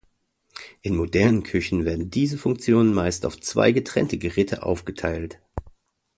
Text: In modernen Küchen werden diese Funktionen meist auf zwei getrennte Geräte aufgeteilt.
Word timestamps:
In 0.81 0.95
modernen 0.95 1.43
Küchen 1.43 1.85
werden 1.85 2.09
diese 2.09 2.39
Funktionen 2.39 2.91
meist 2.95 3.23
auf 3.23 3.39
zwei 3.39 3.71
getrennte 3.71 4.17
Geräte 4.17 4.63
aufgeteilt. 4.63 5.37